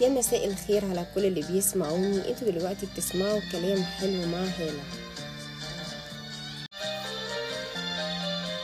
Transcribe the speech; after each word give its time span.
يا 0.00 0.08
مساء 0.08 0.46
الخير 0.46 0.84
على 0.84 1.06
كل 1.14 1.24
اللي 1.24 1.42
بيسمعوني. 1.42 2.28
أنتوا 2.30 2.50
دلوقتي 2.50 2.86
بتسمعوا 2.86 3.40
كلام 3.52 3.84
حلو 3.84 4.26
مع 4.26 4.38
هالة 4.38 4.82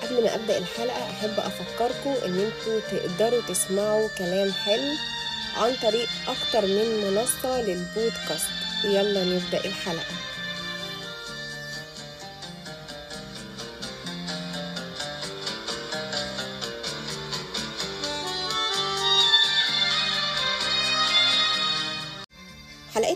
قبل 0.02 0.22
ما 0.24 0.34
أبدأ 0.34 0.58
الحلقة 0.58 1.10
أحب 1.10 1.34
أفكركم 1.38 2.10
إن 2.26 2.38
أنتوا 2.38 2.80
تقدروا 2.90 3.42
تسمعوا 3.48 4.08
كلام 4.18 4.52
حلو 4.52 4.92
عن 5.56 5.74
طريق 5.82 6.08
أكتر 6.28 6.66
من 6.66 7.04
منصة 7.04 7.62
للبودكاست. 7.62 8.50
يلا 8.84 9.24
نبدأ 9.24 9.64
الحلقة. 9.64 10.29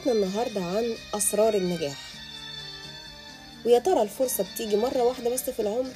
حلقتنا 0.04 0.26
النهاردة 0.26 0.64
عن 0.64 0.94
أسرار 1.14 1.54
النجاح. 1.54 1.98
ويا 3.66 3.78
ترى 3.78 4.02
الفرصة 4.02 4.44
بتيجي 4.54 4.76
مرة 4.76 5.02
واحدة 5.02 5.30
بس 5.30 5.50
في 5.50 5.62
العمر 5.62 5.92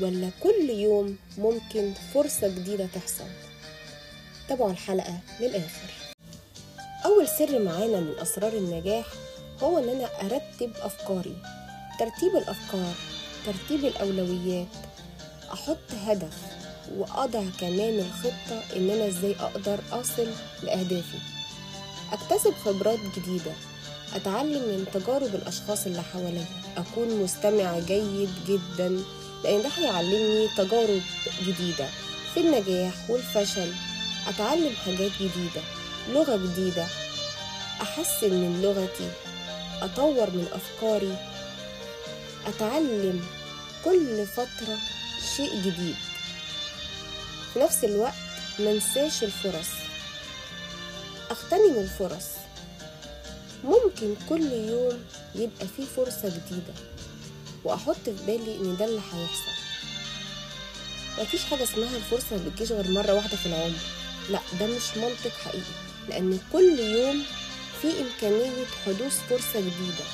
ولا 0.00 0.30
كل 0.42 0.70
يوم 0.70 1.16
ممكن 1.38 1.92
فرصة 2.14 2.48
جديدة 2.48 2.86
تحصل؟ 2.94 3.24
تابعوا 4.48 4.70
الحلقة 4.70 5.18
للآخر. 5.40 5.90
أول 7.04 7.28
سر 7.28 7.58
معانا 7.58 8.00
من 8.00 8.14
أسرار 8.18 8.52
النجاح 8.52 9.06
هو 9.60 9.78
إن 9.78 9.88
أنا 9.88 10.08
أرتب 10.20 10.72
أفكاري. 10.76 11.36
ترتيب 11.98 12.36
الأفكار 12.36 12.94
ترتيب 13.46 13.84
الأولويات 13.84 14.66
أحط 15.52 15.92
هدف 16.06 16.34
وأضع 16.96 17.42
كمان 17.60 17.98
الخطة 17.98 18.76
إن 18.76 18.90
أنا 18.90 19.08
إزاي 19.08 19.34
أقدر 19.40 19.80
أصل 19.92 20.28
لأهدافي. 20.62 21.41
أكتسب 22.12 22.54
خبرات 22.64 22.98
جديدة 23.16 23.52
أتعلم 24.14 24.62
من 24.62 24.86
تجارب 24.94 25.34
الأشخاص 25.34 25.86
اللي 25.86 26.02
حواليا 26.02 26.44
أكون 26.76 27.22
مستمع 27.22 27.78
جيد 27.78 28.30
جدا 28.48 28.88
لأن 29.44 29.62
ده 29.62 29.68
هيعلمني 29.78 30.48
تجارب 30.56 31.02
جديدة 31.42 31.86
في 32.34 32.40
النجاح 32.40 32.94
والفشل. 33.08 33.72
أتعلم 34.28 34.74
حاجات 34.84 35.10
جديدة 35.20 35.62
لغة 36.12 36.36
جديدة 36.36 36.86
أحسن 37.82 38.30
من 38.30 38.62
لغتي 38.62 39.10
أطور 39.82 40.30
من 40.30 40.46
أفكاري 40.52 41.16
أتعلم 42.46 43.24
كل 43.84 44.26
فترة 44.26 44.78
شيء 45.36 45.54
جديد. 45.60 45.96
في 47.54 47.58
نفس 47.60 47.84
الوقت 47.84 48.14
منساش 48.58 49.24
الفرص. 49.24 49.81
أغتنم 51.32 51.76
الفرص. 51.78 52.24
ممكن 53.64 54.14
كل 54.28 54.52
يوم 54.52 55.04
يبقى 55.34 55.66
فيه 55.76 55.84
فرصة 55.96 56.28
جديدة 56.28 56.74
وأحط 57.64 57.96
في 58.04 58.26
بالي 58.26 58.56
إن 58.56 58.76
ده 58.76 58.84
اللي 58.84 59.00
هيحصل. 59.00 59.52
مفيش 61.18 61.44
حاجة 61.44 61.62
اسمها 61.62 61.96
الفرصة 61.96 62.36
ما 62.36 62.48
بتجيش 62.48 62.72
غير 62.72 62.90
مرة 62.90 63.12
واحدة 63.14 63.36
في 63.36 63.46
العمر. 63.46 63.78
لا 64.30 64.40
ده 64.60 64.66
مش 64.66 64.96
منطق 64.96 65.30
حقيقي 65.44 65.64
لأن 66.08 66.38
كل 66.52 66.78
يوم 66.78 67.22
في 67.82 67.88
إمكانية 68.00 68.64
حدوث 68.86 69.20
فرصة 69.30 69.60
جديدة 69.60 70.04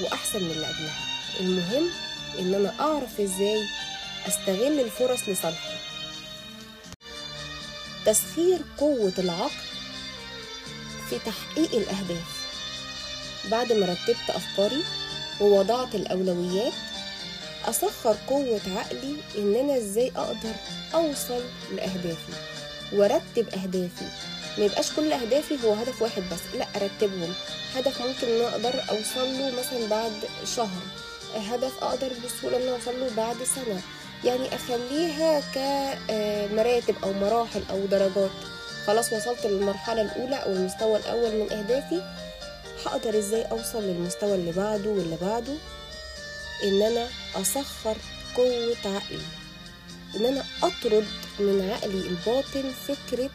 وأحسن 0.00 0.42
من 0.44 0.50
اللي 0.50 0.66
قبلها. 0.66 0.98
المهم 1.40 1.88
إن 2.38 2.54
أنا 2.54 2.74
أعرف 2.80 3.20
إزاي 3.20 3.64
أستغل 4.28 4.80
الفرص 4.80 5.28
لصالحي. 5.28 5.76
تسخير 8.06 8.58
قوة 8.78 9.12
العقل 9.18 9.69
في 11.10 11.18
تحقيق 11.18 11.74
الأهداف. 11.74 12.40
بعد 13.50 13.72
ما 13.72 13.86
رتبت 13.86 14.30
أفكاري 14.30 14.82
ووضعت 15.40 15.94
الأولويات 15.94 16.72
أسخر 17.64 18.16
قوة 18.26 18.60
عقلي 18.76 19.16
إن 19.38 19.54
أنا 19.54 19.76
إزاي 19.76 20.12
أقدر 20.16 20.54
أوصل 20.94 21.42
لأهدافي 21.76 22.32
وأرتب 22.92 23.48
أهدافي. 23.48 24.04
ما 24.58 24.64
يبقاش 24.64 24.92
كل 24.92 25.12
أهدافي 25.12 25.58
هو 25.64 25.72
هدف 25.72 26.02
واحد 26.02 26.22
بس 26.32 26.58
لأ 26.58 26.66
أرتبهم. 26.76 27.34
هدف 27.74 28.00
ممكن 28.00 28.28
أنا 28.28 28.48
أقدر 28.48 28.82
أوصل 28.90 29.38
له 29.38 29.52
مثلا 29.58 29.88
بعد 29.90 30.12
شهر. 30.56 30.82
هدف 31.34 31.84
أقدر 31.84 32.10
بسهولة 32.24 32.56
أنا 32.56 32.74
أوصل 32.74 33.00
له 33.00 33.10
بعد 33.16 33.36
سنة. 33.36 33.80
يعني 34.24 34.54
أخليها 34.54 35.40
كمراتب 35.54 36.94
أو 37.04 37.12
مراحل 37.12 37.62
أو 37.70 37.86
درجات. 37.86 38.30
خلاص 38.90 39.12
وصلت 39.12 39.46
للمرحلة 39.46 40.02
الأولى 40.02 40.36
أو 40.36 40.52
المستوى 40.52 40.98
الأول 40.98 41.30
من 41.30 41.52
أهدافي 41.52 42.02
هقدر 42.86 43.18
إزاي 43.18 43.42
أوصل 43.42 43.82
للمستوى 43.82 44.34
اللي 44.34 44.52
بعده 44.52 44.90
واللي 44.90 45.16
بعده؟ 45.16 45.54
إن 46.64 46.82
أنا 46.82 47.08
أسخر 47.36 47.96
قوة 48.36 48.76
عقلي 48.84 49.22
إن 50.16 50.26
أنا 50.26 50.44
أطرد 50.62 51.06
من 51.38 51.70
عقلي 51.70 52.08
الباطن 52.08 52.72
فكرة 52.88 53.30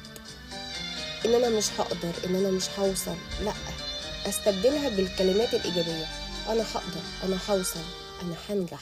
إن 1.25 1.33
أنا 1.33 1.49
مش 1.49 1.65
هقدر 1.79 2.11
إن 2.25 2.35
أنا 2.35 2.51
مش 2.51 2.65
هوصل 2.79 3.15
لأ 3.45 3.53
أستبدلها 4.29 4.89
بالكلمات 4.89 5.53
الإيجابية. 5.53 6.05
أنا 6.49 6.63
هقدر 6.73 7.01
أنا 7.23 7.37
هوصل 7.49 7.79
أنا 8.21 8.35
هنجح. 8.49 8.81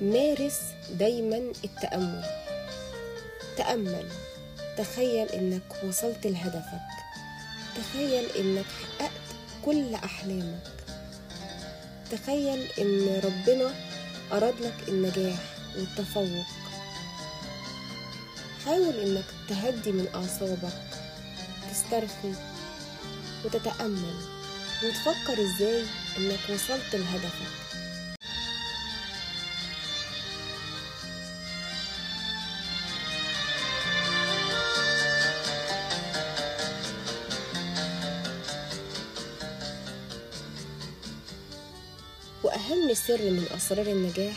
مارس 0.00 0.60
دايما 0.90 1.52
التأمل. 1.64 2.45
تأمل. 3.56 4.08
تخيل 4.78 5.28
إنك 5.28 5.84
وصلت 5.84 6.26
لهدفك. 6.26 6.88
تخيل 7.76 8.24
إنك 8.24 8.64
حققت 8.64 9.10
كل 9.64 9.94
أحلامك. 9.94 10.72
تخيل 12.10 12.68
إن 12.78 13.20
ربنا 13.24 13.74
أراد 14.32 14.54
لك 14.60 14.88
النجاح 14.88 15.38
والتفوق. 15.76 16.46
حاول 18.64 18.94
إنك 18.94 19.24
تهدي 19.48 19.92
من 19.92 20.08
أعصابك. 20.14 20.78
تسترخي 21.70 22.32
وتتأمل. 23.44 24.14
وتفكر 24.84 25.32
إزاي 25.32 25.84
إنك 26.18 26.40
وصلت 26.50 26.94
لهدفك. 26.94 27.85
وأهم 42.56 42.94
سر 42.94 43.22
من 43.22 43.46
أسرار 43.56 43.86
النجاح 43.86 44.36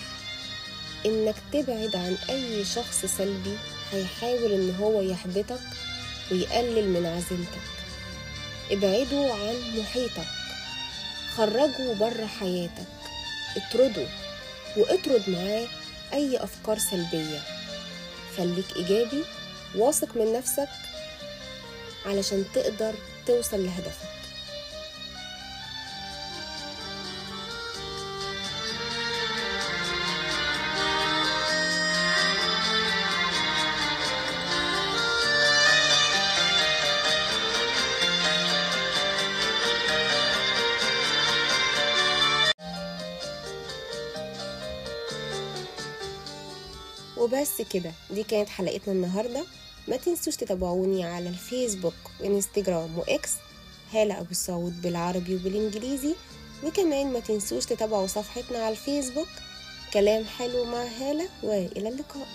إنك 1.06 1.35
تبعد 1.53 1.96
عن 1.96 2.18
أي 2.30 2.66
شخص 2.66 3.06
سلبي 3.06 3.57
هيحاول 3.91 4.52
إن 4.52 4.75
هو 4.75 5.02
يحبطك 5.02 5.62
ويقلل 6.31 6.90
من 6.90 7.06
عزيمتك. 7.06 7.66
ابعدوا 8.72 9.34
عن 9.34 9.79
محيطك. 9.79 10.28
خرجوا 11.35 11.94
بره 11.96 12.25
حياتك. 12.25 12.88
اطرده 13.58 14.08
واطرد 14.78 15.24
معاه 15.29 15.68
أي 16.13 16.44
أفكار 16.44 16.78
سلبية. 16.79 17.40
خليك 18.38 18.75
إيجابي 18.75 19.24
واثق 19.75 20.16
من 20.16 20.34
نفسك 20.34 20.69
علشان 22.06 22.46
تقدر 22.53 22.94
توصل 23.28 23.66
لهدفك. 23.66 24.09
وبس 47.29 47.61
كده. 47.61 47.91
دي 48.11 48.23
كانت 48.23 48.49
حلقتنا 48.49 48.93
النهاردة. 48.93 49.43
ما 49.87 49.97
تنسوش 49.97 50.35
تتابعوني 50.35 51.03
على 51.03 51.29
الفيسبوك 51.29 51.93
وانستجرام 52.20 52.97
وإكس. 52.97 53.31
هالة 53.93 54.20
أبو 54.20 54.31
السعود 54.31 54.81
بالعربي 54.81 55.35
وبالإنجليزي. 55.35 56.16
وكمان 56.64 57.14
ما 57.14 57.20
تنسوش 57.20 57.66
تتابعوا 57.66 58.08
صفحتنا 58.08 58.58
على 58.58 58.72
الفيسبوك. 58.72 59.28
كلام 59.93 60.26
حلو 60.26 60.66
مع 60.66 60.84
هالة 60.84 61.29
وإلى 61.43 61.90
اللقاء. 61.90 62.28